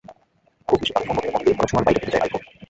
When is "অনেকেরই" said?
1.29-1.57